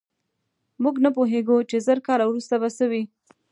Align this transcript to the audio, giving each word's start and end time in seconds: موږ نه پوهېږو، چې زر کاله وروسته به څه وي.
موږ 0.83 0.95
نه 1.05 1.09
پوهېږو، 1.15 1.57
چې 1.69 1.77
زر 1.85 1.99
کاله 2.07 2.23
وروسته 2.27 2.55
به 2.61 2.69
څه 2.77 2.85
وي. 2.91 3.03